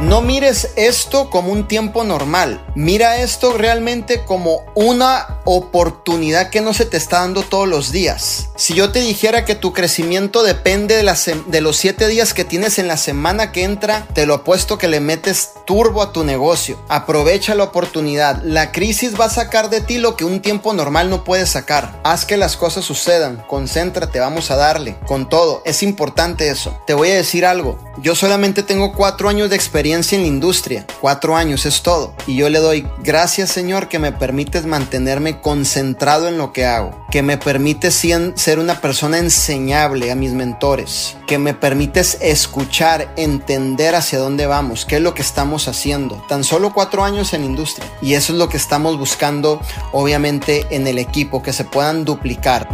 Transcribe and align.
No 0.00 0.22
mires 0.22 0.70
esto 0.76 1.28
como 1.28 1.50
un 1.50 1.66
tiempo 1.66 2.04
normal. 2.04 2.64
Mira 2.76 3.20
esto 3.20 3.54
realmente 3.58 4.24
como 4.24 4.64
una 4.76 5.40
oportunidad 5.44 6.50
que 6.50 6.60
no 6.60 6.72
se 6.72 6.86
te 6.86 6.96
está 6.96 7.18
dando 7.18 7.42
todos 7.42 7.66
los 7.66 7.90
días. 7.90 8.50
Si 8.54 8.74
yo 8.74 8.92
te 8.92 9.00
dijera 9.00 9.44
que 9.44 9.56
tu 9.56 9.72
crecimiento 9.72 10.44
depende 10.44 10.94
de, 10.94 11.60
los 11.60 11.76
siete 11.76 12.06
días 12.06 12.32
que 12.32 12.44
tienes 12.44 12.78
en 12.78 12.86
la 12.86 12.96
semana 12.96 13.50
que 13.50 13.64
entra, 13.64 14.06
te 14.14 14.24
lo 14.24 14.34
apuesto 14.34 14.78
que 14.78 14.86
le 14.86 15.00
metes 15.00 15.50
turbo 15.68 16.00
a 16.00 16.14
tu 16.14 16.24
negocio. 16.24 16.78
Aprovecha 16.88 17.54
la 17.54 17.64
oportunidad. 17.64 18.40
La 18.42 18.72
crisis 18.72 19.20
va 19.20 19.26
a 19.26 19.30
sacar 19.30 19.68
de 19.68 19.82
ti 19.82 19.98
lo 19.98 20.16
que 20.16 20.24
un 20.24 20.40
tiempo 20.40 20.72
normal 20.72 21.10
no 21.10 21.24
puede 21.24 21.44
sacar. 21.44 22.00
Haz 22.04 22.24
que 22.24 22.38
las 22.38 22.56
cosas 22.56 22.86
sucedan. 22.86 23.44
Concéntrate, 23.46 24.18
vamos 24.18 24.50
a 24.50 24.56
darle. 24.56 24.96
Con 25.06 25.28
todo, 25.28 25.60
es 25.66 25.82
importante 25.82 26.48
eso. 26.48 26.80
Te 26.86 26.94
voy 26.94 27.10
a 27.10 27.16
decir 27.16 27.44
algo. 27.44 27.78
Yo 27.98 28.14
solamente 28.14 28.62
tengo 28.62 28.94
cuatro 28.94 29.28
años 29.28 29.50
de 29.50 29.56
experiencia 29.56 30.16
en 30.16 30.22
la 30.22 30.28
industria. 30.28 30.86
Cuatro 31.02 31.36
años 31.36 31.66
es 31.66 31.82
todo. 31.82 32.14
Y 32.26 32.36
yo 32.36 32.48
le 32.48 32.60
doy 32.60 32.88
gracias 33.00 33.50
Señor 33.50 33.88
que 33.88 33.98
me 33.98 34.12
permites 34.12 34.64
mantenerme 34.64 35.42
concentrado 35.42 36.28
en 36.28 36.38
lo 36.38 36.54
que 36.54 36.64
hago. 36.64 37.06
Que 37.10 37.22
me 37.22 37.38
permites 37.38 37.94
ser 38.34 38.58
una 38.58 38.80
persona 38.80 39.18
enseñable 39.18 40.10
a 40.10 40.14
mis 40.14 40.32
mentores. 40.32 41.16
Que 41.26 41.38
me 41.38 41.54
permites 41.54 42.18
escuchar, 42.20 43.12
entender 43.16 43.94
hacia 43.94 44.18
dónde 44.18 44.46
vamos. 44.46 44.84
Qué 44.84 44.96
es 44.96 45.02
lo 45.02 45.14
que 45.14 45.22
estamos 45.22 45.68
haciendo. 45.68 46.22
Tan 46.28 46.44
solo 46.44 46.74
cuatro 46.74 47.04
años 47.04 47.32
en 47.32 47.44
industria. 47.44 47.90
Y 48.02 48.12
eso 48.12 48.34
es 48.34 48.38
lo 48.38 48.50
que 48.50 48.58
estamos 48.58 48.98
buscando 48.98 49.60
obviamente 49.92 50.66
en 50.70 50.86
el 50.86 50.98
equipo. 50.98 51.42
Que 51.42 51.54
se 51.54 51.64
puedan 51.64 52.04
duplicar. 52.04 52.68